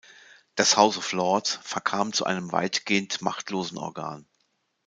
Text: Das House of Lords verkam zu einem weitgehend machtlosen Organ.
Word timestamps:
Das 0.55 0.77
House 0.77 0.97
of 0.97 1.11
Lords 1.11 1.59
verkam 1.61 2.11
zu 2.11 2.25
einem 2.25 2.51
weitgehend 2.51 3.21
machtlosen 3.21 3.77
Organ. 3.77 4.25